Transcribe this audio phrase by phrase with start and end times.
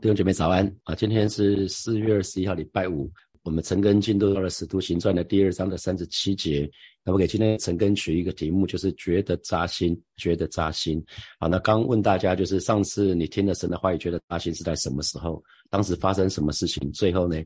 [0.00, 0.94] 弟兄姐妹早安啊！
[0.94, 3.10] 今天是四月二十一号，礼拜五。
[3.42, 6.70] 我们陈根进度到了《使徒行传》的第二章的三十七节。
[7.04, 11.04] 那我给今天陈根取一个题目，就是觉得扎心，觉得扎心。
[11.40, 15.42] 好，那刚问大家，就是上次你听了神的话语，觉得扎心是在什么时候？
[15.68, 16.92] 当时发生什么事情？
[16.92, 17.36] 最后呢？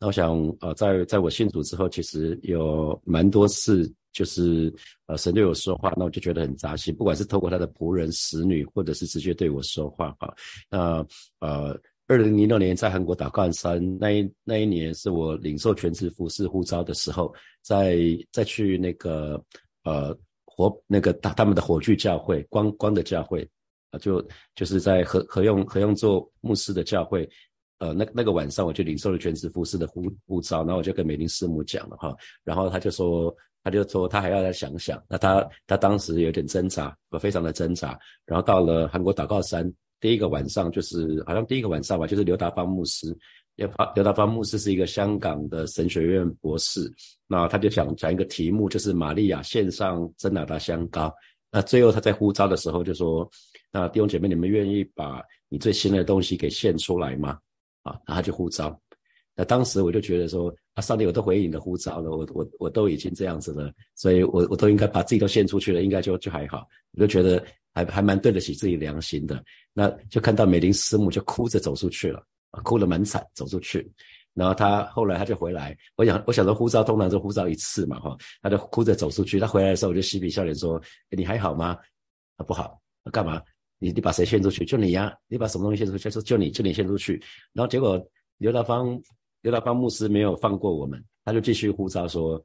[0.00, 4.74] 那我想，呃，在在我信主之后，其实有蛮多次，就是
[5.06, 6.92] 呃，神对我说话，那我就觉得很扎心。
[6.92, 10.34] 不管是透过他的仆人、使女，或者是直接对我说话，哈，
[10.68, 11.06] 那
[11.38, 11.80] 呃。
[12.10, 18.00] 二零零六年在韩国打干山那一那一年是我领受全职服饰护照的时候，在
[18.32, 19.40] 再去那个
[19.84, 20.12] 呃
[20.44, 23.48] 火那个他他们的火炬教会光光的教会
[23.92, 24.20] 啊，就
[24.56, 27.30] 就是在何何用何用做牧师的教会，
[27.78, 39.72] 呃那那个晚上我就领受了全职服饰的护护照，然后我就跟美玲师母讲了哈，然后他就说他就说他还要再想想，那他他当时有点挣扎，我非常的挣扎，然后到了韩国祷告山。
[40.00, 43.14] 第一个晚上就是好像第一个晚上吧，就是刘达芳牧师，
[43.56, 46.90] 刘达刘达芳牧师是一个香港的神学院博士，
[47.26, 51.12] 那他就想讲一个题目，就是玛利亚献上真拿达香膏。
[51.52, 53.28] 那最后他在呼召的时候就说
[53.70, 57.38] ：“那弟兄姐妹，你们愿意把你最新的东西给献出来吗？”
[57.82, 58.80] 啊，然后他就呼召。
[59.36, 66.66] 那当时我就觉得说：“啊，上帝，我都回应你的呼召了，我我我都已经这样子了，所以我我都应该把自己都献出去了，应该就就还好。”
[66.96, 67.44] 我就觉得。
[67.72, 72.22] 还还蛮对得起自己良心的，那就看到美玲师母就哭着走出去了，
[72.64, 73.90] 哭得蛮惨，走出去。
[74.32, 79.40] 然后他后来他就回来，我想我想着呼召通常就呼召一次嘛，哈，他就哭着走出去。
[79.40, 81.76] 他回来的时候我就嬉皮笑脸说：“你还好吗？”
[82.38, 82.80] 他不好，
[83.12, 83.42] 干嘛？
[83.78, 84.64] 你你把谁献出去？
[84.64, 86.10] 就你呀，你把什么东西献出去？
[86.10, 87.20] 就就你就你献出去。
[87.52, 88.00] 然后结果
[88.38, 89.00] 刘大芳
[89.42, 92.42] 刘大芳牧师没有放过我们，他就继续呼召说：“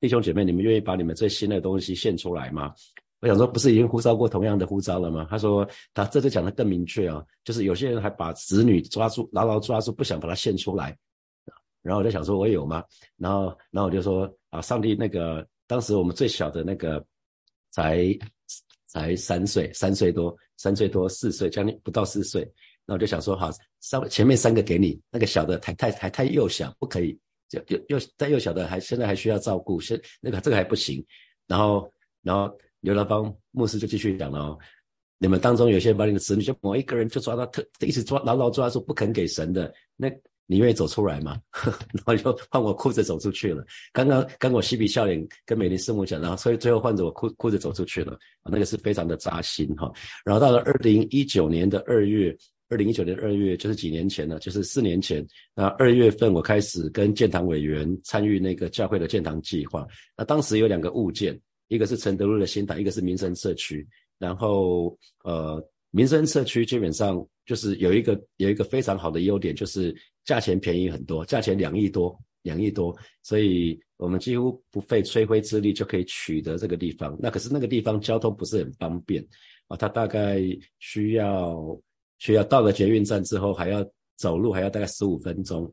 [0.00, 2.72] 弟兄姐妹，你们愿意把你们最新的东西献出来吗？”
[3.20, 5.26] 我想说，不是已经呼召过同样的呼召了吗？
[5.30, 10.96] 他说，他这次讲的更明确啊，就是有些人还把子女抓住，牢牢抓住，不想把他献出来。
[11.80, 12.84] 然后我就想说，我有吗？
[13.16, 17.02] 然后，然后我就说，啊，上帝，那个当时我们最小的那个
[17.70, 18.06] 才
[18.86, 22.46] 才三岁，三岁多，三岁多，四岁，将近不到四岁。
[22.84, 31.02] 那我就想说，好，上前面三个给你，那个小的太太还太幼小，不可以，就又又再幼小的还现在还需要照顾，现那个这个还不行。
[31.46, 31.90] 然后，
[32.20, 32.54] 然后。
[32.86, 34.58] 刘德芳牧师就继续讲了哦，
[35.18, 40.08] 你们当中有些人把你的子女，就某一个人就抓到特，一直抓牢牢抓住不肯给神的，那
[40.46, 41.36] 你愿意走出来吗？
[41.92, 43.64] 然后就换我哭着走出去了。
[43.92, 49.90] 刚刚跟我嬉皮笑脸跟美丽师母讲，然后所以最后换着我哭哭着走出去了，那个是非常的扎心哈。
[50.24, 52.32] 然后到了二零一九年的二月，
[52.68, 55.26] 二零一九年二月就是几年前了，就是四年前。
[55.56, 59.84] 那二月份我开始跟建堂委员参与那个教会的建堂计划，
[60.16, 61.36] 那当时有两个物件。
[61.68, 63.86] 一个是承德路的新堂，一个是民生社区。
[64.18, 69.94] 然后，呃，民生社区基本上就是有一个有一个非常好的优点，就是
[70.24, 77.14] 价钱便宜很多，价钱两亿多，两亿多，所以我们几乎不费吹灰之力就可以取得这个地方。
[77.20, 79.22] 那可是那个地方交通不是很方便
[79.68, 80.40] 啊，它大概
[80.78, 81.78] 需要
[82.18, 85.70] 需要到了捷运站之后还要走路，还要大概十五分钟。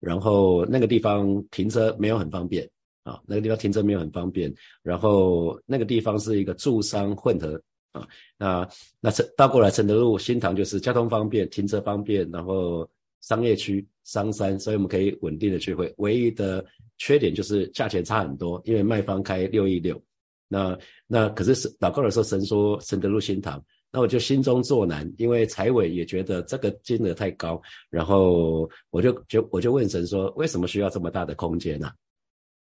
[0.00, 2.68] 然后那个地方停车没有很方便。
[3.02, 4.52] 啊，那个地方停车没有很方便，
[4.82, 7.60] 然后那个地方是一个住商混合
[7.92, 8.06] 啊，
[8.38, 8.68] 那
[9.00, 12.88] 那这倒过来承德路新塘就是交通方便，停车方便，然后
[13.20, 15.92] 商业区商山，所以我们可以稳定的聚会。
[15.98, 16.64] 唯一的
[16.96, 20.00] 缺点就是价钱差很多，因为卖方开六亿六，
[20.48, 31.90] 那那可是祷告的时候神说承德路新塘，那我就心中作难，因为财委也觉得这个金额太高，然后我就就我就问神说，为什么需要这么大的空间呢？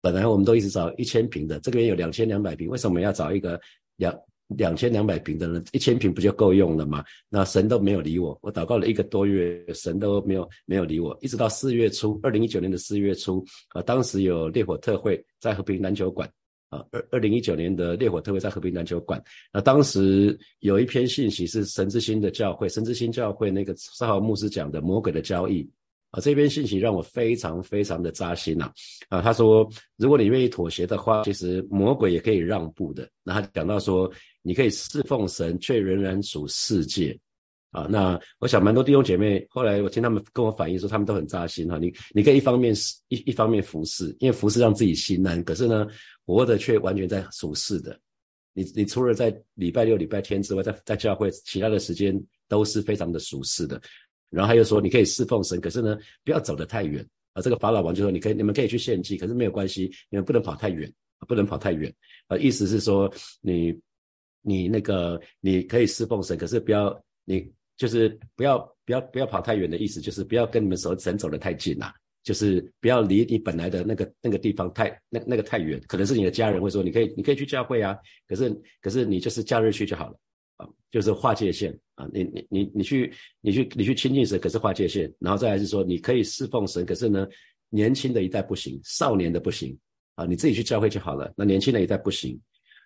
[0.00, 3.60] 本来我们都一直找一千平的，这边有两千两百平，为什么要找一个
[3.96, 4.18] 两
[4.56, 5.62] 两千两百平的呢？
[5.72, 7.04] 一千平不就够用了吗？
[7.28, 16.28] 那神都没有理我，我祷告了一个多月，神都没有没有理我，一直到四月初，二零一九年的四月初，啊，当时有烈火特会在和平篮球馆，
[16.70, 19.22] 啊，二二零一九年的烈火特会在和平篮球馆，
[19.52, 25.68] 那当时有一篇信息是神之心的教会，神之心教会那个三号牧师讲的魔鬼的交易。
[26.10, 28.70] 啊，这篇信息让我非常非常的扎心呐！
[29.08, 33.08] 啊，他说，如果你愿意妥协的话，其实魔鬼也可以让步的。
[33.22, 34.10] 那他讲到说，
[34.42, 37.16] 你可以侍奉神，却仍然属世界。
[37.70, 41.78] 啊，那我想蛮多弟兄姐妹，后来我听他们跟我反映说，他们都很扎心哈。
[41.78, 42.74] 你你可以一方面
[43.06, 45.86] 一一方面服侍，因为服侍让自己心安，可是呢，
[46.26, 47.96] 活的却完全在属世的。
[48.52, 53.80] 你你除了在礼拜六、礼拜天之外，在在教会其他的时间都是非常的属世的。
[54.30, 57.42] 然后他又说，你可以侍奉神，可是呢，不要走得太远啊。
[57.42, 60.90] 这个法老王就说，你可以，你们可以去献祭，可是没有关系，你们不能跑太远
[61.28, 61.92] 不能跑太远
[62.28, 62.36] 啊。
[62.38, 63.78] 意思是说，你
[64.42, 77.98] 你那个你可以侍奉神，可是不要你就是不要不要不要跑太远的意思，就是不要跟你们走神走得太近啦，就是不要离你本来的那个那个地方太那那个太远，可能是你的家人会说你可以你可以去教会啊，
[78.28, 78.50] 可是
[78.80, 80.16] 可是你就是假日去就好了，
[80.90, 87.26] 就是划界限啊，你你你你去你去你去亲近神，可是划界限，然后再来是说你可以侍奉神，可是呢
[87.68, 89.76] 年轻的一代不行，少年的不行
[90.16, 92.38] 啊，你自己去教会就好了，那年轻的一代不行。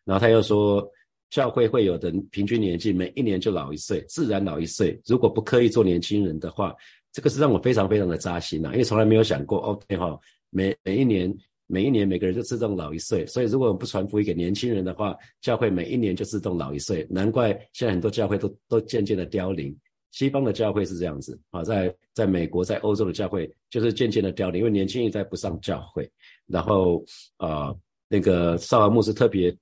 [0.05, 0.87] 然后他又说，
[1.31, 5.01] 教会会有的平均年纪每一年就老一岁，自然老一岁。
[5.07, 6.75] 如果不刻意做年轻人的话，
[7.11, 8.73] 这个是让我非常非常的扎心啊！
[8.73, 11.35] 因为从来没有想过，OK 哈，每每一年
[11.67, 13.27] 每一年每个人就自动老一岁。
[13.27, 17.07] 所以如果我们不传福音给年轻人的话，教会每一年就自动老一岁。
[17.11, 19.77] 难怪现在很多教会都都渐渐的凋零。
[20.11, 26.09] 西方的教会是这样子啊，在在美国在欧洲的教会就是渐渐的凋零，因为年轻一代不上教会。
[26.47, 27.05] 然后
[27.37, 27.75] 啊，
[28.09, 29.57] 那个少儿牧师特别。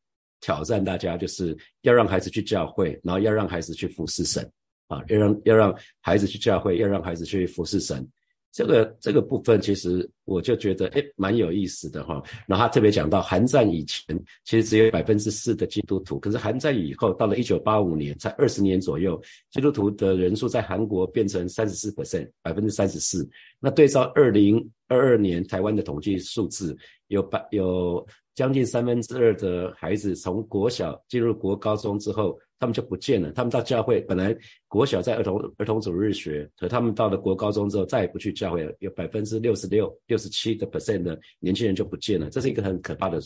[0.44, 4.42] 挑战大家就是要让孩子去教会，然后要让孩子去服侍神
[4.88, 8.04] 啊，要让要让孩子去教会，要让孩子去服侍神。
[8.52, 12.22] 这个这个部分其实我就觉得诶蛮有意思的哈。
[12.46, 14.04] 然后他特别讲到，韩战以前
[14.44, 19.20] 其实只有百分之四的基督徒，可是韩战以后到了一九八五年，才二十年左右，
[19.50, 23.28] 基督徒的人数在韩国变成三十四 percent，百分之三十四。
[23.58, 26.76] 那对照二零二二年台湾的统计数字，
[27.08, 28.06] 有百有。
[28.34, 33.30] 将近三分之二的孩子从国小进入国高中之后，他们就不见了。
[33.32, 34.34] 他们到教会，本来
[34.68, 38.72] 国小在儿童儿童主日学，可他们到了国高中之后，再也不去教会了。
[38.78, 43.20] 有百分之六十六、六十七的 percent 的年轻人就不见了，这是一个很可怕的、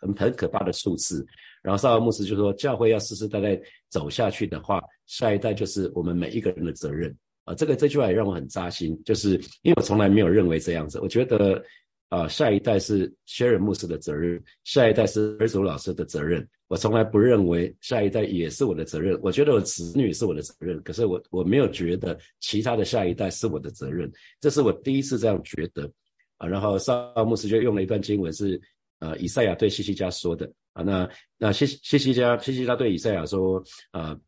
[0.00, 1.24] 很很可怕的数字。
[1.62, 3.58] 然后萨尔牧师就说，教会要世世代代
[3.88, 7.54] 走下去的话，下一代就是我们每一个人的责任啊。
[7.54, 11.64] 这个这句话也让我很扎心，就是因为我从来没有认为这样子，我觉得。
[12.08, 16.46] 啊，下一代是薛尔牧师的责任，下一代是儿祖老师的责任。
[16.68, 19.18] 我从来不认为下一代也是我的责任。
[19.22, 24.10] 我觉得我子女是我的责任，可是我我没有觉得其他的下一代是我的责任。
[24.40, 25.90] 这是我第一次这样觉得
[26.38, 26.46] 啊。
[26.46, 28.60] 然后萨牧师就用了一段经文，是
[29.00, 30.82] 呃以赛亚对西西家说的啊。
[30.82, 34.18] 那那西西西家西西家对以赛亚说啊。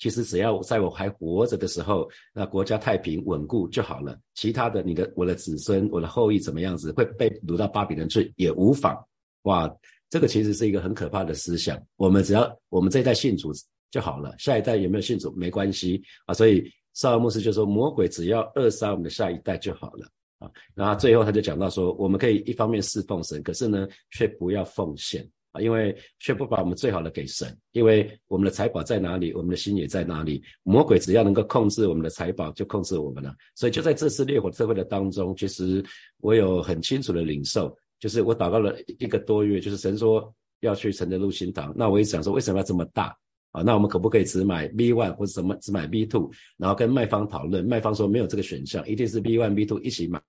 [0.00, 4.18] 其实只要在我还活着的时候，那国家太平稳固就好了。
[4.34, 8.98] 其他的，你的我的子孙、我的后裔怎么样子会被掳到巴比伦去也无妨。
[9.42, 9.70] 哇，
[10.08, 11.80] 这个其实是一个很可怕的思想。
[11.96, 13.52] 我们只要我们这一代信主
[13.90, 16.32] 就好了，下一代有没有信主没关系啊。
[16.32, 16.64] 所以
[16.94, 20.08] 萨尔牧师就说，魔鬼只要扼杀我们的下一代就好了
[20.38, 20.50] 啊。
[20.74, 25.28] 然后最后他就讲到说，我们可以一方面侍奉神，可是呢，却不要奉献。
[25.52, 30.42] 啊，因为却不把我们最好的给神，因为我们的财宝在哪里，我们的心也在哪里。
[30.62, 33.34] 魔鬼只要能够控制我们的财宝，就控制我们了。
[33.56, 35.84] 所以就在这次烈火社会的当中，其实
[36.18, 43.16] 我有很清楚的领受，就是我祷告了一个多月，就是神说要去承德路新堂，那我一想说为什么要这么大
[43.50, 43.62] 啊？
[43.62, 46.30] 那我们可不可以只买 B one 或者什么只买 B two？
[46.58, 50.20] 然后跟卖方讨论，卖方说没有这个选项，一定是 B one B two 一起买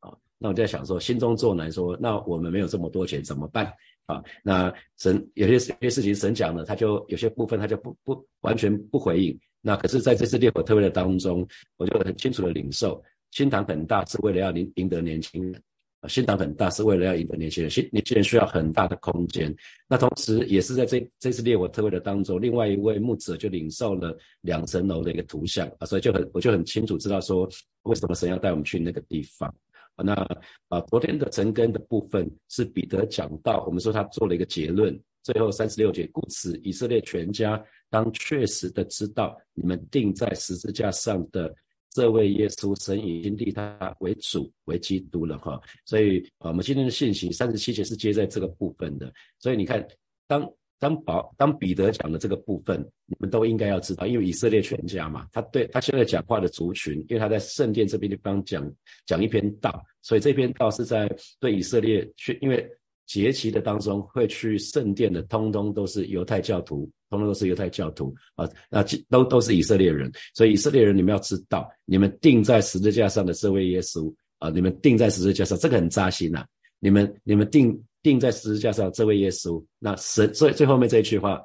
[0.00, 0.12] 啊。
[0.36, 3.72] 那我就在想说，心中作难，说那我们没有这么多钱怎么办？
[4.06, 9.38] 啊，那神有些有些事情神讲了，他就有些部分他就不不完全不回应。
[9.60, 15.62] 那可是在这次烈火特会的当中，我就很清楚的领受，心堂很大是为了要赢赢得年轻人
[16.00, 19.54] 啊，心堂很大是为了要赢得年轻人，新年轻人需要很大的空间。
[19.86, 27.48] 那同时也是在这这次烈火特会的当中，另外一位牧者就领受了两层楼的一个图像啊，所以就很我就很清楚知道说，
[27.82, 29.54] 为什么神要带我们去那个地方。
[30.04, 30.12] 那
[30.68, 41.54] 啊，昨天的成根的部分是彼得讲到，我们说他做了一个结论，最后三十六节，故此以色列全家当确实的知道，你们钉在十字架上的
[41.90, 45.60] 这位耶稣，神已经立他为主为基督了哈。
[45.84, 49.12] 所以啊，我们今天的信息三十七节是接在这个部分的。
[49.38, 49.86] 所以你看，
[50.26, 50.48] 当
[50.80, 58.66] 当保当彼得讲的这个部分，你们都应该要知道，因为以色列全家嘛，他对他现在讲话的族群，因为他在圣殿这边地方讲
[59.04, 61.06] 讲一篇道，所以这篇道是在
[61.38, 62.66] 对以色列去，因为
[63.06, 76.42] 节期的当中会去圣殿的，通通都是犹太教徒，通通都是犹太教徒啊，那都都是以色列人，所以以色列人你们要知道，你们钉在十字架上的这位耶稣啊，你们钉在十字架上，这个很扎心呐，
[76.78, 77.78] 你们你们钉。
[78.02, 81.40] 钉在十字架上这位耶稣，那神最最后面这一句话，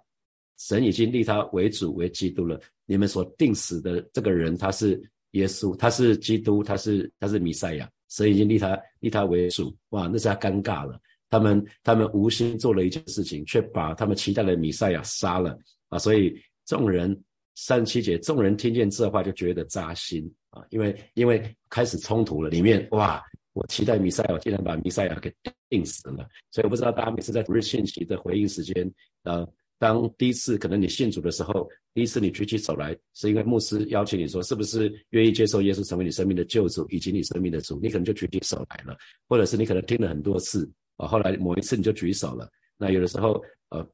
[0.57, 2.59] 神已经立他为主为基督了。
[2.85, 7.89] 你们所定死的这个人，他是耶稣，他是基督，他是他是弥赛亚。
[8.09, 10.99] 神已经立他立他为主，哇，那是他尴尬了。
[11.29, 15.57] 他们他们无心做了一件事情，却把他们期待的弥赛亚杀了
[15.89, 15.97] 啊！
[15.97, 17.19] 所以众人
[17.55, 23.21] 三十七节，众人听见这话就觉得扎心啊，因为因为开始冲突了，里面哇。
[23.55, 25.33] 我期待弥赛亚，竟然把弥赛亚给
[25.69, 26.27] 定死了。
[26.51, 28.93] 所以我不知道大家每次在主日信息的回应时间，
[29.23, 29.47] 呃，
[29.79, 37.79] 当第一次可能你信主的时候，第一次你举起手来，是因为牧师邀请你说，是不是愿意接受耶稣成为你生命的救主以及你生命的主？
[37.81, 38.97] 你可能就举起手来了，
[39.29, 42.49] 或者是你可能听了很多次啊，后来某一次你就举手了。
[42.77, 43.87] 那有的时候，呃，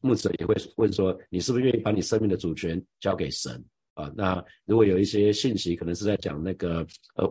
[0.00, 4.10] 牧者也会问说，你是不是愿意把你生命的主权交给神啊？
[4.16, 7.30] 那如果有一些信息，可能是在讲那个，呃。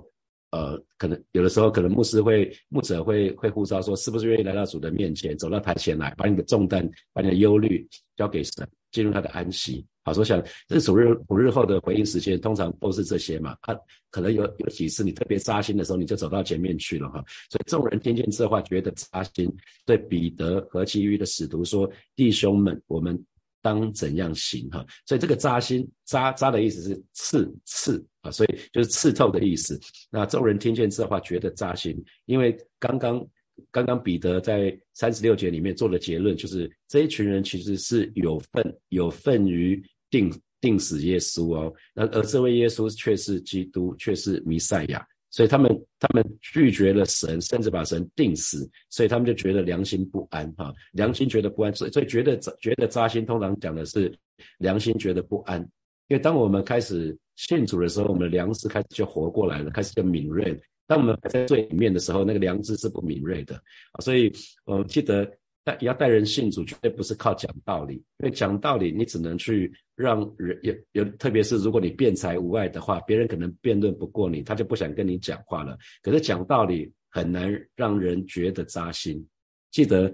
[0.52, 7.86] 呃，可能有的时候，可能牧师会、牧者会会呼召说，是不是愿意来到主的面前，走到台前来，把你的重担、把你的忧虑
[8.16, 9.86] 交给神，进入他的安息。
[10.04, 13.56] 好，我想这主日五日后的回应时间，通常都是这些嘛。
[13.62, 13.78] 他
[14.10, 17.22] 可能有有几次你特别扎心的时候，你就走到前面去了哈。
[17.50, 19.54] 所以众人听见这话，觉得扎心，
[19.86, 23.22] 对彼得和其余的使徒说：“弟兄们，我们。”
[23.68, 24.86] 当怎样行哈？
[25.06, 29.78] 所以这个扎心扎扎的意思是刺刺啊，所以就是刺透的意思。
[30.10, 33.28] 那众人听见这话，觉得扎心，因为刚刚
[33.70, 45.06] 刚刚彼得在三十六节里面做的结论，就是这一群人其实是有份有份于定定死耶稣哦，那而这位耶稣却是基督，却是弥赛亚。
[45.38, 54.12] 所以他们他们拒绝了神，甚至把神定死，所以他们就觉得良心不安哈，良心觉得不安，所以所以觉得觉得扎心，通常讲的是
[54.58, 55.62] 良心觉得不安。
[56.08, 60.60] 因为当我们开始信主的时候，我们的良知开始就活过来了，开始就敏锐。
[60.88, 63.54] 当我们还在罪里面的时候，那个良知是不敏锐的
[63.92, 64.02] 啊。
[64.04, 64.34] 所以
[64.66, 65.32] 我记得。
[65.80, 75.78] 要带人信主，绝对不是靠讲道理，因为讲道理你只能去让人有有，特别是如果你辩才无碍的话，别人可能辩论不过你，他就不想跟你讲话了。
[76.02, 79.26] 可是讲道理很难让人觉得扎心，
[79.72, 80.14] 记得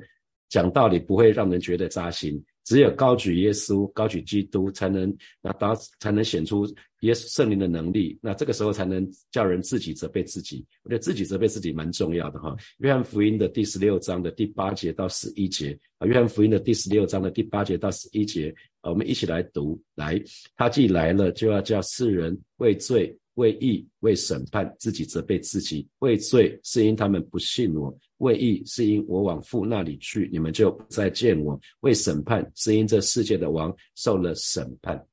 [0.50, 2.44] 讲道理不会让人觉得扎心。
[2.64, 6.66] 只有高举耶稣、高举基督，才能那当才能显出
[7.04, 8.18] 耶稣圣灵的能力。
[8.22, 10.66] 那这个时候才能叫人自己责备自己。
[10.84, 12.56] 我觉得自己责备自己蛮重要的哈。
[12.80, 19.82] 约翰福音的第十六章的第八节到十一节啊，约翰福音的第十六章的第八节到十一节啊，我们一起来读。
[19.96, 20.22] 来，
[20.56, 23.18] 他既来了，就要叫世人为罪。
[23.36, 35.04] 为义为审判，自己责备自己；为罪是因他们不信我；为义是因我往父那里去，你们就不再见我；为审判是因这世界的王受了审判。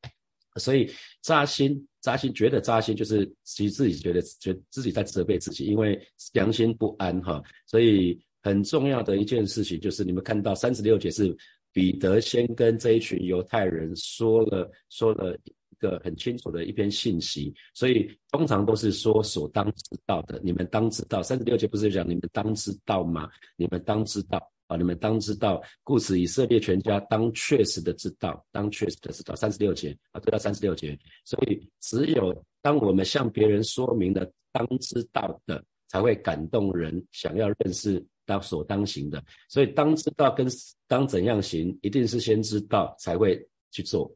[0.61, 0.89] 所以
[1.23, 6.01] 扎心扎心，觉得扎心就是其实自己觉得觉自己在责备自己，因为
[6.35, 7.43] 良心不安哈。
[7.67, 11.37] 所以很重要的一件事情就是，你们看到三十六节是
[11.73, 15.53] 彼得先跟这一群犹太人说了说了一。
[15.81, 21.23] 个很清楚的一篇信息，所以通常都是说所当知道的，你们当知道。
[21.23, 23.27] 三十六节不是讲你们当知道吗？
[23.57, 24.39] 你们当知道
[24.71, 25.61] 啊，你们当知道。
[25.83, 29.35] 故此，以色列全家当确实的知道，当确实的知道。
[29.35, 30.97] 三十六节啊，对到三十六节。
[31.25, 39.23] 所以，只有当我们向别人说明了当知道的，才会感动人想要认识到所当行的。
[39.49, 40.47] 所以，当知道跟
[40.87, 44.09] 当怎样行，一定是先知道才会去做。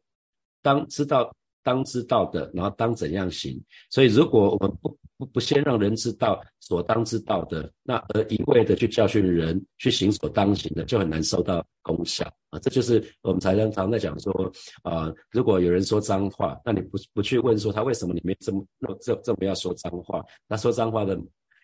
[0.63, 1.35] 当知道。
[1.65, 3.61] 当知道的，然后当怎样行。
[3.91, 12.59] 所以，如果我们不不不先让人知道所当知道的，那而一味的去教训人去行所当行的，就很难收到功效啊。
[12.59, 14.53] 这就是我们常常常在讲说
[14.83, 18.65] 啊，如果有人说脏话，那你不不去问说他为什么里面这么
[19.01, 20.23] 这这么要说脏话？
[20.47, 21.17] 那说脏话的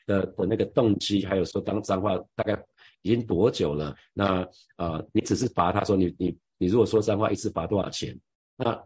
[0.06, 2.58] 的的那个动机，还有说当脏话大概
[3.02, 3.94] 已经多久了？
[4.14, 8.18] 那啊，你只是罚他说你你你如果说脏话一次罚多少钱？
[8.56, 8.80] 那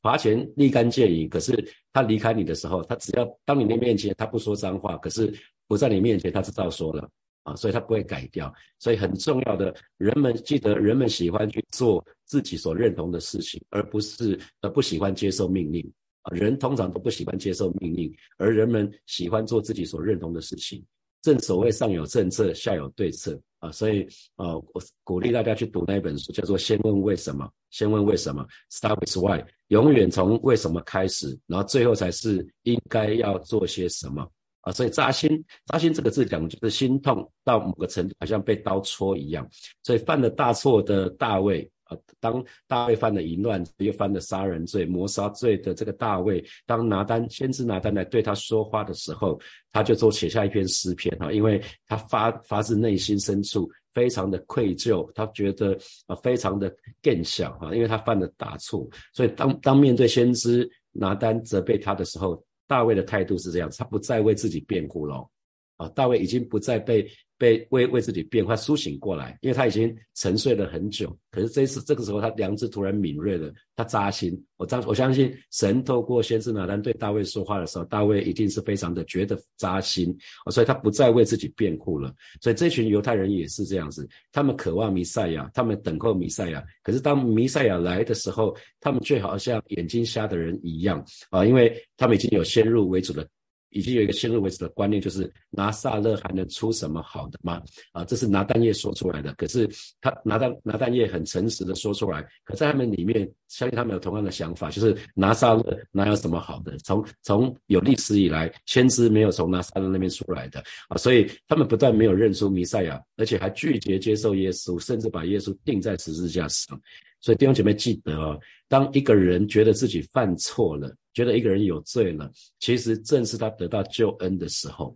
[0.00, 1.52] 罚钱立竿见影，可是
[1.92, 5.32] 他离开你的时候，他只要当你的面前，他不说脏话，可是
[5.66, 7.08] 不在你面前，他知道说了
[7.42, 8.52] 啊，所以他不会改掉。
[8.78, 15.84] 所以很重要的，人们记得，人们喜欢去做自己所认同的事情，而不是而不喜欢接受命令
[16.22, 16.34] 啊。
[16.34, 20.84] 人通常都不喜欢接受命令，而人们喜欢做自己所认同的事情。
[21.20, 34.28] 正所谓上有政策，下有对策啊，所以啊，我鼓励大家去读那一本书，叫做《先问为什么》，先问为什么，Start with Why，永远从为什么开始，然后最后才是应该要做些什么
[34.62, 34.72] 啊。
[34.72, 39.48] 所以扎心，扎心这个字讲就是心痛到某个程度，好像被刀戳一样。
[39.84, 41.70] 所以犯了大错的大卫。
[42.20, 49.40] 当大卫犯了淫乱，又犯了杀人罪、谋杀罪的这个大卫，当拿单先知拿单来对他说话的时候，
[49.72, 65.28] 他就做写下一篇诗篇啊，因为他发发自内心深处非常的愧疚，他觉得啊非常的更想啊，因为他犯了大错，所以当当面对先知拿单责备他的时候，大卫的态度是这样，他不再为自己辩护了
[65.76, 67.06] 啊，大卫已经不再被。
[67.42, 71.12] 被为为自己变化苏醒过来，因为他已经沉睡了很久。
[71.28, 74.40] 可是这一次这个时候，他良知突然敏锐了，他扎心。
[74.58, 80.16] 我当我相信神透过先知拿单对大卫说话的时候，大卫一定是非常的觉得扎心，
[80.52, 82.14] 所以他不再为自己辩护了。
[82.40, 86.62] 所以这群犹太人也是这样子，他们渴望弥赛亚，他们等候弥赛亚。
[86.84, 93.26] 可是当弥赛亚来的时候，他们却好像眼睛瞎的人一样啊，因为他们已经有先入为主的。
[93.72, 97.62] 已经有一个先入为主的观念，就是拿撒勒还能出什么好的吗？
[97.92, 99.32] 啊，这是拿单叶说出来的。
[99.34, 99.68] 可是
[100.00, 106.76] 他拿单拿单叶很诚实的说出来，可在他们里面，相信他们有同样的想法，就是拿撒勒哪有什么好的？
[106.78, 116.80] 从从有历史以来，先知没有从拿撒勒那边出来的啊，所以他们不但没有认出弥赛亚，而且还拒绝接受耶稣，甚至把耶稣钉在十字架上。
[117.22, 118.38] 所以弟兄姐妹记得哦，
[118.68, 124.94] 当一个人觉得自己犯错了，觉得一个人有罪了，其实正是他得到救恩的时候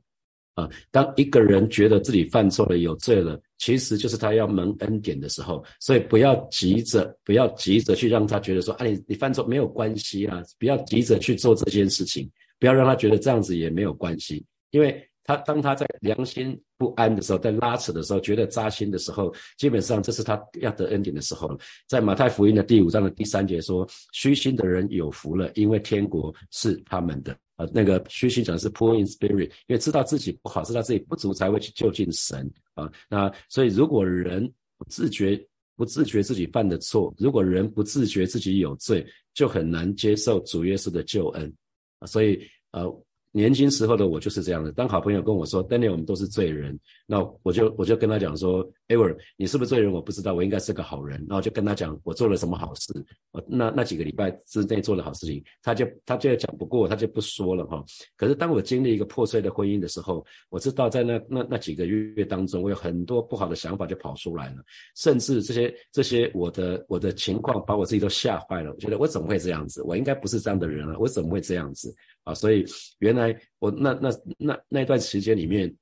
[0.54, 0.68] 啊。
[0.90, 5.64] 当一个人觉得自己犯错了、有罪了，其实就是他要蒙恩典的时候。
[5.80, 12.28] 所以不要急着，不要急着去让他觉得说，啊，你你犯错没有关系啊，不要急着去做这件事情，
[12.58, 15.08] 不要让他觉得这样子也没有关系，因为。
[15.26, 21.58] 他当他在良心不安的时候，在拉扯的时候，觉得扎心的时候，基本上这是他要得恩典的时候了。
[21.88, 32.92] 在马太福音的第五章的第三节说：“虚心的人有福了，因为天国是他们的。”啊，那个虚心讲的是 poor in spirit，因为知道自己不好，知道自己不足，才会去就近神啊。
[33.08, 35.42] 那所以，如果人不自觉、
[35.74, 41.50] 不自觉自己犯的错，如果人不自觉自己有罪，就很难接受主耶稣的救恩
[41.98, 42.06] 啊。
[42.06, 42.40] 所以，
[42.72, 43.02] 呃。
[43.36, 44.72] 年轻时候的我就是这样的。
[44.72, 49.92] 当好朋友跟我说：“Daniel，我们都是罪人。”那我就我就跟他讲说：“Ever，你是不是罪人？
[49.92, 52.94] 我不知道，我应该是个好人。”然后就跟他讲我做了什么好事。
[53.46, 57.84] 那那几个礼拜之内做了好事情，他就他就讲不过，他就不说了哈。
[58.16, 64.62] 可是当我经历一个破碎的婚姻的时候，我知道在那那那几个月当中，我有很多不好的想法就跑出来了，
[64.96, 68.72] 甚至这些这些我的我的情况把我自己都吓坏了。
[68.72, 69.82] 我觉得我怎么会这样子？
[69.82, 70.96] 我应该不是这样的人啊！
[70.98, 71.94] 我怎么会这样子？
[72.26, 72.64] 啊，所以
[72.98, 75.72] 原来我那那那那段时间里面，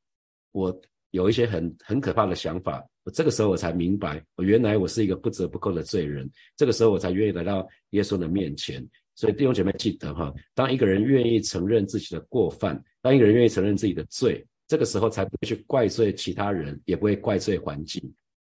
[0.52, 0.78] 我
[1.10, 2.84] 有一些很很可怕的想法。
[3.02, 6.30] 我这个时候我才明白，我原来我是一个不折不扣的罪人。
[6.54, 8.86] 这个时候我才愿意来到耶稣的面前。
[9.14, 18.02] 所以弟兄姐妹记得哈，当一个人愿意承认自己的过犯，当一个人愿意承认自己的罪，这个时候才不会去怪罪其他人，也不会怪罪环境。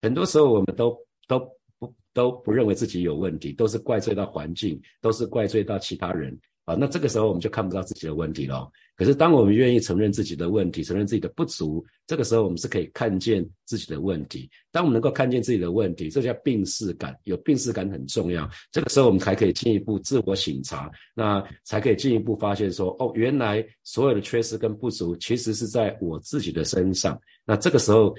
[0.02, 1.40] 很多时候我们都都
[1.78, 6.38] 不都不认为自己有问题，都是怪罪到环境，都是怪罪到其他人。
[6.66, 8.70] 啊，那这个时候我们就看不到自己的问题了。
[8.96, 14.48] 可是，当我们愿意承认自己的问题，承认自己的不足，这个时候我们是可以看见自己的问题。
[14.72, 17.18] 当我们能够看见自己的问题，这叫病视感。
[17.24, 18.48] 有病视感很重要。
[18.72, 27.20] 这个时候我们才可以进一步自我省察，那才可以进一步发现说，哦，原来所有的缺失跟不足，其实是在我自己的身上。
[27.44, 28.14] 那这个时候，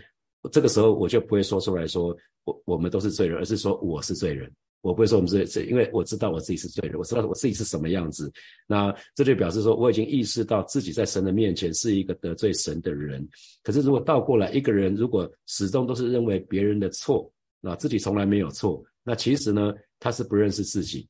[0.50, 4.50] 这个时候我就不会说出来说，我我们都是罪人，而是说我是罪人。
[4.82, 8.30] 我不会说我们是这，因为我知道我自己是罪人，我知道我自己是什么样子。
[8.66, 13.26] 那这就表示说，我已经意识到自己在神的面前是一个得罪神的人。
[13.62, 21.08] 可是如果倒过来，一个人如果始终都是认为别人的错，那自己从来没有错，那其实呢，他是不认识自己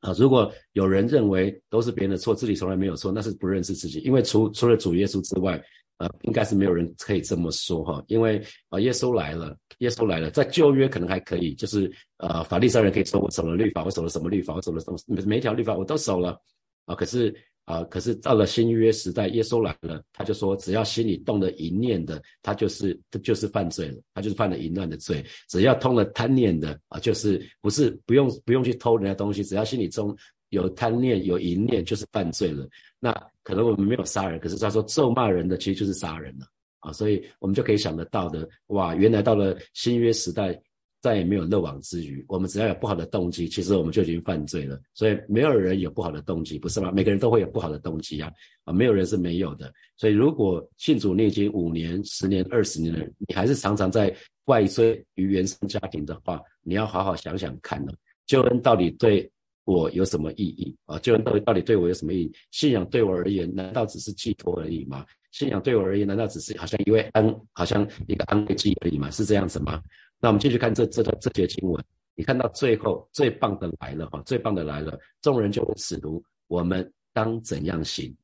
[0.00, 0.12] 啊。
[0.18, 4.00] 如果有人认为都是别人的错，自己从来没有错，那是不认识自己。
[4.00, 5.62] 因为除除了主耶稣之外。
[5.98, 16.38] 呃，应该是没有人可以这么说哈，因为啊，耶稣来了，耶稣来了，在旧约可能还可以，就是呃，法利赛人可以说我守了律法，我守了什么律法，我守了什么每条律法我都守了
[16.86, 30.14] 啊，可是啊，可是到了新约时代，耶稣来了，他就说，只要心里动了一念的，他就是他就是犯罪了，他就是犯了淫乱的罪，只要通了贪念的啊，就是不是不用不用去偷人家东西，只要心里中
[30.50, 32.68] 有贪念有淫念，就是犯罪了。
[33.00, 33.10] 那
[33.44, 36.46] 可能我们没有杀人，可是他说咒骂人的其实就是杀人了
[36.80, 40.60] 啊，所以我们就可以想得到的，哇，原来到了新约时代
[41.00, 44.80] 再也没有漏网之鱼，我们只要有不好的动机，其实我们就已经犯罪了。
[44.94, 46.90] 所以没有人有不好的动机，不是吗？
[46.90, 48.32] 每个人都会有不好的动机啊，
[48.64, 49.70] 啊，没有人是没有的。
[49.96, 57.92] 所以如果信主你已经五年、十年、二十年了，你还是常常在怪罪于原生家庭的话，你要好好想想看呢，
[58.26, 59.30] 救恩到底对？
[59.64, 60.98] 我有什么意义啊？
[60.98, 62.32] 救恩到底到底对我有什么意义？
[62.50, 65.04] 信仰对我而言，难道只是寄托而已吗？
[65.32, 69.10] 信仰对我而言，难道只是好像一位安，好像一个安慰剂而已吗？
[69.10, 69.82] 是这样子吗？
[70.20, 78.14] 那我们继续看这这段这节经文，你看到最后最棒的来了哈，最棒的来了，众人就问使徒：我们当怎样行？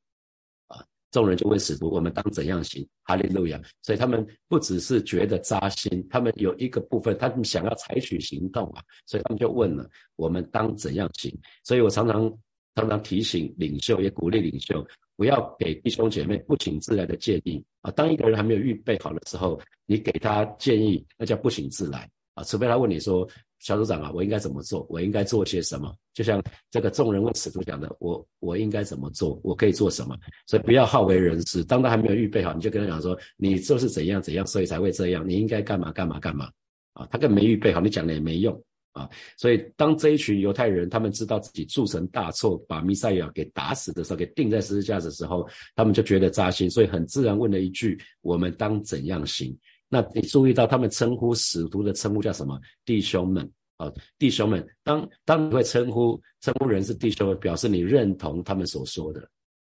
[1.11, 3.61] 众人就问使徒：“我们当怎样行？”哈利路亚！
[3.83, 12.33] 所以他们不只是觉得扎心，他们有一个部分，他们想要采取行动啊，所以他们就问了：“我们当怎样行？”所以我常常
[12.77, 17.91] 常常提醒领袖，也鼓励领袖，不要给弟兄姐妹不请自来的建议啊。
[17.91, 22.45] 当一个人还没有预备好的时候，你给他建议，那叫不请自来啊。
[22.45, 23.29] 除非他问你说，
[23.61, 24.87] 小组长啊，我应该怎么做？
[24.91, 25.95] 我应该做些什么？
[26.13, 29.39] 就像这个众人问使徒讲的，我我应该怎么做？
[29.45, 30.17] 我可以做什么？
[30.47, 31.63] 所以不要好为人师。
[31.63, 35.27] 当他还没有预备好，你就跟他讲说，你就是怎样怎样，所以才会这样。
[35.29, 36.51] 你应该干嘛干嘛干嘛
[36.95, 37.07] 啊？
[37.11, 38.61] 他更没预备好，你讲了也没用。
[38.93, 49.57] 啊，所以当这一群犹太人他们知道自己铸成大错，把弥赛亚给打死的时候，给钉在十字架的时候，他们就觉得扎心，所以很自然问了一句：我们当怎样行？
[49.93, 52.57] 那你注意到他们称呼使徒的称呼叫什么？
[52.85, 54.65] 弟兄们啊，弟兄们。
[54.85, 59.21] 当当你会称呼称呼人是弟兄，表示你认同他们所说的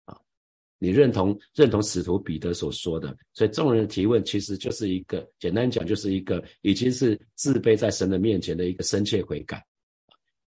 [0.04, 0.18] 啊。
[0.80, 9.66] 你认同认同使徒彼得所说的，所以众人的提问其实就是一个简单讲，就是一个已经是自卑在神的面前的一个深切悔改。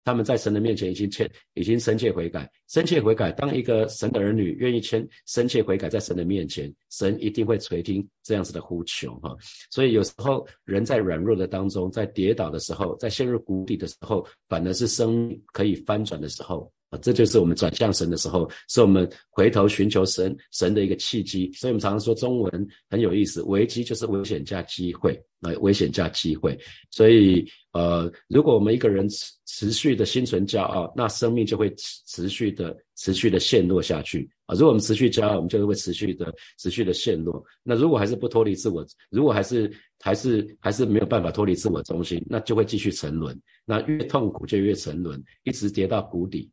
[0.03, 3.31] 他们在神的面前已经切已经深切悔改，深切悔改。
[3.33, 9.35] 当一个神的儿女愿意谦深切悔改在神的面前，神一定会垂听这样子的呼求哈。
[9.69, 16.71] 所以有时候人在软弱的当中，在跌倒的时候，在陷入谷底的时候，反而是生可以翻转的时候。
[16.89, 21.51] 啊，这就是我们转向神的时候，是我们回头寻求神神的一个契机。
[21.53, 26.57] 所以，我们常常说中文很有意思，危机就是危险加机会啊，危险加机会。
[26.89, 34.55] 所以，呃，如果我们一个人持持续的心存骄傲，那生命就会持持续的持续的陷落下去啊。
[34.55, 37.43] 如果我们持续骄傲，我们就会持续的持续的陷落。
[37.61, 43.39] 那如果还是不脱离自我，如果还是还是还是没有办法脱离自我中心，那就会继续沉沦。
[43.63, 46.49] 那越痛苦就越沉沦，一直跌到谷底。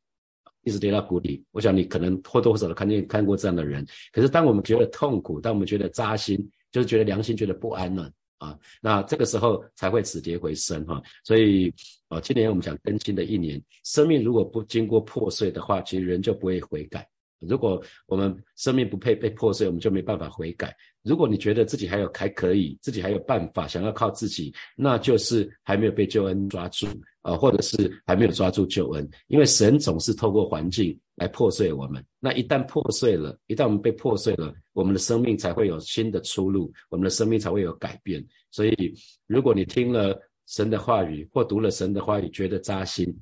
[0.66, 3.86] 一直跌到谷底，我想你可能或多或少的看见看过这样的人。
[4.12, 6.36] 可是当我们觉得痛苦，当我们觉得扎心，
[6.72, 11.00] 就是觉得良心觉得不安了啊，那这个时候才会止跌回升哈。
[11.22, 11.72] 所以
[12.08, 17.08] 啊，今年我们讲更新的一年，生命如果不经过破碎的话，其实人就不会悔改。
[17.40, 20.74] 如果我们生命不配被破碎，我们就没办法悔改。
[21.02, 26.86] 如果你觉得自己还有还可以，自己还有办法，想要靠自己，那就是还没有被救恩抓住
[27.22, 29.08] 啊，或者是还没有抓住救恩。
[29.28, 32.04] 因为神总是透过环境来破碎我们。
[32.18, 38.24] 那一旦破碎了，一旦我们被破碎了，我们的生命才会有新的出路，我们的生命才会有改变。
[38.50, 38.94] 所以，
[39.26, 43.16] 如果你听了神的话语，或读了神的话语，觉得扎心。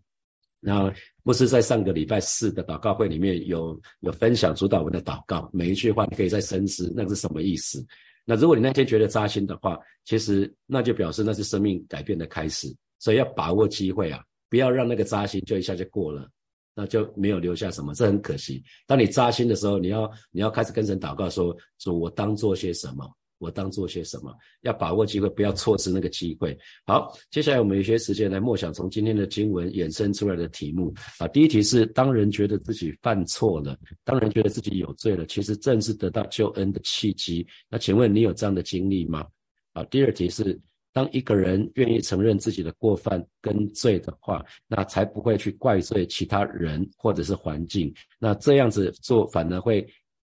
[0.66, 0.90] 那
[1.22, 7.84] 牧师在上个礼拜四的祷告会里面有有分享主导文的祷告，每一句话你可以再深思，那是什么意思？
[8.24, 16.26] 那如果你那天觉得扎心的话，其实那就表示那是生命改变的开始，所以要把握机会啊，不要让那个扎心就一下就过了，
[16.74, 18.64] 那就没有留下什么，这很可惜。
[18.86, 23.06] 当你扎心的时候，你要你要开始跟神祷告说：主，我当做些什么？
[23.44, 24.34] 我当做些什么？
[24.62, 26.56] 要把握机会，不要错失那个机会。
[26.86, 31.28] 好，接下来我们有些时间来默想从今天的经文衍生出来的题目啊。
[31.28, 37.46] 第一题是：当人觉得自己犯错了，当人觉得自己有罪了，其实正是得到救恩的契机。
[37.68, 39.26] 那请问你有这样的经历吗？
[39.74, 40.58] 啊，第二题是：
[40.92, 47.92] 当一个人愿意承认自己的过犯跟罪的话，那才不会去怪罪其他人或者是环境。
[48.18, 49.86] 那这样子做反而会。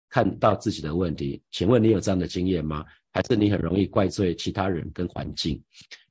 [0.09, 2.85] 看到自己的问题，请问你有这样的经验吗？
[3.13, 5.61] 还是你很容易怪罪其他人跟环境？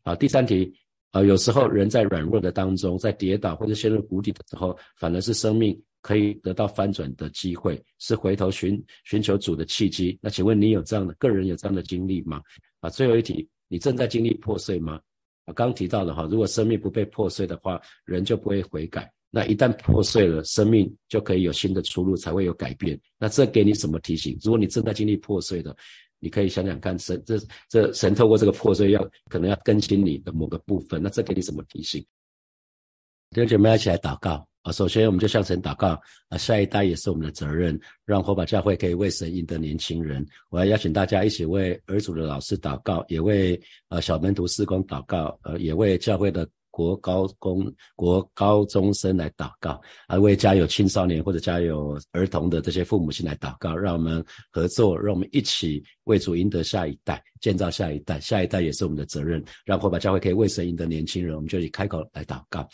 [0.05, 0.73] 好，第三题，
[1.11, 10.17] 啊，有时候人在软弱的当中，在跌倒或者陷入谷底的时候，反而是生命可以得到翻转的机会，是回头寻寻求主的契机。
[10.23, 12.41] 那请问你有这样的个人有这样的经历吗？
[12.81, 15.01] 啊，最后一题，你正在经历破碎吗？
[15.45, 19.13] 啊，刚提到的哈，如果生命不被破碎的话，人就不会悔改。
[19.35, 23.01] 那一旦破碎了，生命就可以有新的出路，才会有改变。
[23.19, 24.39] 那这给你什么提醒？
[24.43, 25.75] 如果你正在经历破碎的，
[26.23, 27.37] 你可以想想看，神这
[27.69, 31.03] 这神透过这个破碎，要可能要更新你的某个部分。
[31.03, 32.01] 那这给你什么提醒？
[33.31, 34.71] 弟兄姐妹一起来祷告啊！
[34.71, 36.39] 首先，我们就向神祷告啊！
[36.39, 40.25] 下一代也是我们的责任，让火把教会可以为神赢得年轻人。
[40.49, 46.49] 我要邀请大家一起为儿主的老师祷告，也为呃小门徒施工祷告，呃，也为教会的。
[46.73, 57.23] 国高公国高中生来祷告，啊，为家有青少年或者家有儿童的这些父母亲来祷告，让我们合作，让我们一起为主赢得下一代。
[57.43, 59.45] 建造下一代，下一代也是我们的责任。
[59.65, 62.67] 让火把教会可以为神赢得年轻人，我们就以开口来祷告。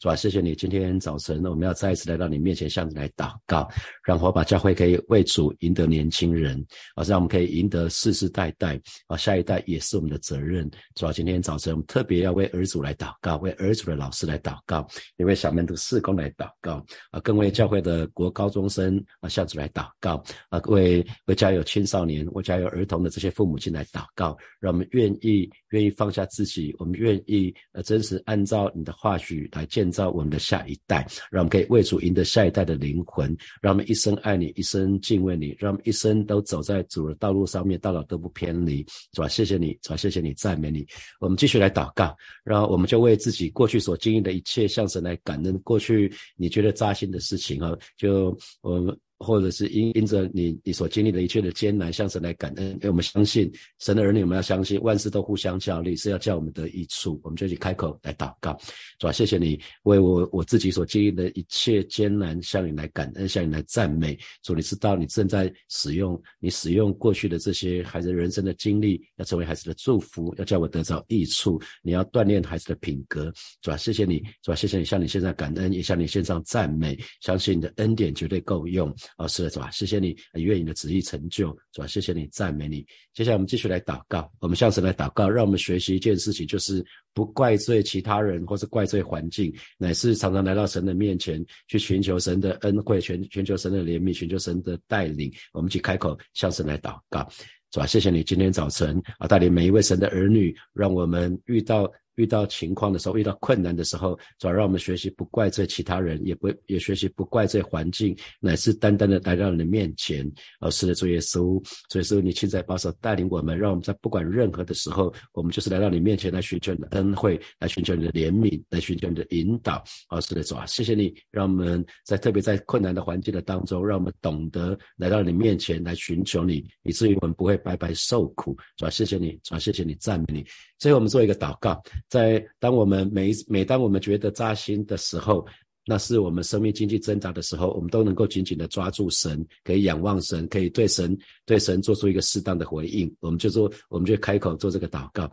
[0.00, 3.68] 主啊，谢谢你，今天早晨我们要再一次来到你面前，向你来祷告，
[4.02, 6.58] 让火把教会可以为主赢得年轻人，
[6.94, 10.68] 啊，让我们可以赢得世世代代啊，下一代也是我们的责任。
[10.94, 14.86] 主啊，今天早晨我们特别要为儿主来祷告，为儿主的老师来祷告，
[15.18, 24.02] 也为小门徒事工来祷告，啊，更为教会的国高中生啊向主来祷告，啊，为为家有青少年、为家有儿童的这些父母亲来祷。
[24.14, 38.78] 告，让我们愿意愿意放下自己，我们愿意呃真实按照你的话语来建造我们的下一代，让我们可以为主赢得下一代的灵魂，让我们一生爱你，一生敬畏你，让我们一生都走在主的道路上面，到老都不偏离，
[39.12, 39.28] 是吧？
[39.28, 39.96] 谢谢你，是吧？
[39.96, 40.86] 谢谢你，赞美你。
[41.20, 45.58] 我们继续来祷告，然后我们就为自己过去所经历的一切向神来感恩。
[45.60, 48.96] 过去你觉得扎心的事情啊，就我们。
[49.18, 52.70] 或者是因因着你你所经历的一切的艰难，向神来感恩。
[52.72, 57.20] 因为我们相信神的儿女，我们要相信万事都互相效力，是要叫我们得益处。
[57.22, 58.58] 我们就去开口来祷告，
[58.98, 64.18] 主啊，谢谢你为我我自己所经历的一切艰难，向你来感恩，向你来赞美。
[64.42, 71.60] 主，你知道你正在使用你使用过去的这些孩子人生的经历，要成为孩子的祝福，要叫我得着益处。
[71.82, 78.94] 你要锻炼孩子的品格，主啊，谢谢你，主啊，谢谢你，向你献上感恩，也向你献上赞美，相信你的恩典绝对够用。
[79.16, 79.70] 哦，是的，是吧？
[79.70, 81.86] 谢谢你，愿你的旨意成就，是吧？
[81.86, 82.86] 谢谢你，赞美你。
[83.12, 95.32] 接下来我们继续来祷告，我们向神来祷告，让我们学习一件事情，就是不怪罪其他人，或是怪罪环境，乃是常常来到神的面前，去寻求神的恩惠，全全球神的怜悯，寻求神的带领。
[95.52, 97.28] 我们去开口向神来祷告，
[97.74, 97.86] 是吧？
[97.86, 101.92] 谢谢你今天早晨啊，带领每一位神的儿女，让我们遇到。
[102.16, 110.24] 遇到情况的时候，遇到困难的时候，主要让我们学习不怪罪其他人，也不也学习不怪罪环境，乃是单单的来到你的面前。
[110.60, 119.82] 而是的主耶稣，主耶稣，你亲在保守带领我们，让我们在不管任何的时候，我们就是来到你面前来寻求你的恩惠，来寻求你的怜悯，来寻求你的引导。
[120.08, 128.56] 而是的主啊，谢谢你，让我们在特别在困难的环境的当中，让我们懂得来到你面前来寻求你，以至于我们不会白白受苦。
[128.76, 130.46] 主啊，谢谢你，主啊，谢谢你，赞美你。
[130.78, 131.82] 最后，我们做一个祷告。
[132.08, 135.44] 在当我们每每当我们觉得扎心的时候，
[135.86, 143.12] 那是我们生命经济挣扎的时候，我们都能够紧紧的抓住神，可以仰望神，可以对神对神做出一个适当的回应。
[143.20, 145.30] 我们就说，我们就开口做这个祷告。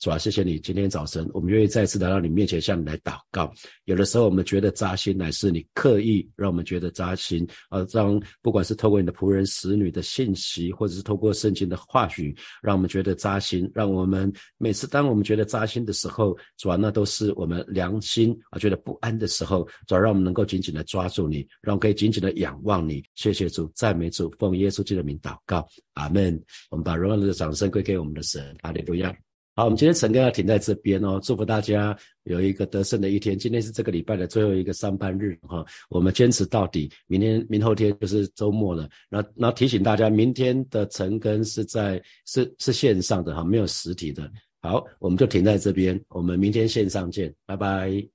[0.00, 3.50] 主啊，谢谢你今天早晨，我们愿意再次来到你面前，向你来祷告。
[3.84, 13.70] 有的时候我们觉得扎心，乃是你刻意让我们觉得扎心，呃，让不管是透过你的仆人、使女的信息，或者是透过圣经的话语，让我们觉得扎心。
[13.74, 23.02] 让我们每次当我们觉得扎心的时候，主啊，那都是我们良心啊觉得不安的时候，主啊，让我们能够紧紧的抓住你，让我们可以紧紧的仰望你。
[23.14, 26.38] 谢谢主，赞美主，奉耶稣基督的名祷告，阿门。
[26.70, 29.16] 我们把荣耀的掌声归给我们的神，阿利路亚。
[29.56, 33.38] 好，我们今天晨更要停在这边哦，祝福大家有一个得胜的一天。
[33.38, 36.90] 今天是这个礼拜的最后一个上班日哈，我们坚持到底。
[37.06, 38.88] 明天、明后天就是周末了。
[39.08, 44.28] 那、那，提醒大家，明天的晨更是在是是线上的哈，没有实体的。
[44.60, 48.13] 好，我们就停在这边，我们明天线上见，拜拜。